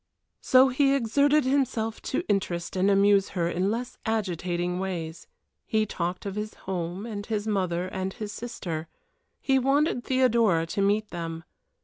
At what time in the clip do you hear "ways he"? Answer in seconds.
4.79-5.85